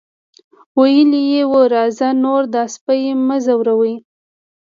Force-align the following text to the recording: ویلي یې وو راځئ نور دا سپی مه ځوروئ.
ویلي 0.79 1.21
یې 1.31 1.41
وو 1.51 1.61
راځئ 1.73 2.11
نور 2.23 2.41
دا 2.53 2.63
سپی 2.73 3.01
مه 3.27 3.37
ځوروئ. 3.45 3.95